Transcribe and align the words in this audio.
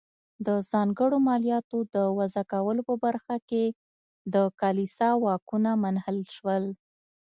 د 0.45 0.47
ځانګړو 0.71 1.17
مالیاتو 1.27 1.77
د 1.95 1.97
وضع 2.17 2.43
کولو 2.51 2.81
په 2.89 2.95
برخه 3.05 3.35
کې 3.49 3.65
د 4.33 4.35
کلیسا 4.61 5.09
واکونه 5.23 5.71
منحل 5.83 6.19
شول. 6.35 6.63